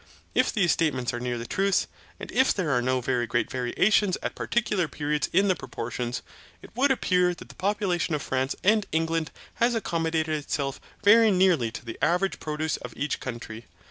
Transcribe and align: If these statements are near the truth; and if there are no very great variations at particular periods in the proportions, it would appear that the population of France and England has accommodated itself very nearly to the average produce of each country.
If 0.33 0.51
these 0.51 0.71
statements 0.71 1.13
are 1.13 1.19
near 1.19 1.37
the 1.37 1.45
truth; 1.45 1.85
and 2.19 2.31
if 2.31 2.55
there 2.55 2.71
are 2.71 2.81
no 2.81 3.01
very 3.01 3.27
great 3.27 3.51
variations 3.51 4.17
at 4.23 4.33
particular 4.33 4.87
periods 4.87 5.29
in 5.31 5.47
the 5.47 5.55
proportions, 5.55 6.23
it 6.63 6.71
would 6.75 6.89
appear 6.89 7.35
that 7.35 7.49
the 7.49 7.53
population 7.53 8.15
of 8.15 8.23
France 8.23 8.55
and 8.63 8.87
England 8.91 9.29
has 9.61 9.75
accommodated 9.75 10.33
itself 10.35 10.81
very 11.03 11.29
nearly 11.29 11.69
to 11.69 11.85
the 11.85 12.03
average 12.03 12.39
produce 12.39 12.77
of 12.77 12.93
each 12.97 13.19
country. 13.19 13.67